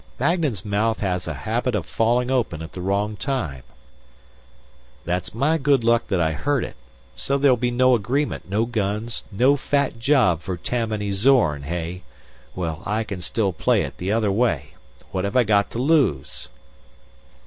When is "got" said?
15.43-15.69